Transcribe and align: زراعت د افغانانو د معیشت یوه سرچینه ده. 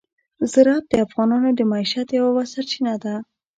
زراعت 0.51 0.85
د 0.89 0.93
افغانانو 1.05 1.49
د 1.53 1.61
معیشت 1.71 2.07
یوه 2.19 2.43
سرچینه 2.53 2.93
ده. 3.03 3.15